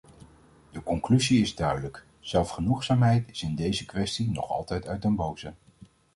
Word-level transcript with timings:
De 0.71 0.83
conclusie 0.83 1.41
is 1.41 1.55
duidelijk: 1.55 2.05
zelfgenoegzaamheid 2.19 3.29
is 3.29 3.41
in 3.43 3.55
deze 3.55 3.85
kwestie 3.85 4.31
nog 4.31 4.49
altijd 4.49 4.87
uit 4.87 5.01
den 5.01 5.15
boze. 5.15 5.53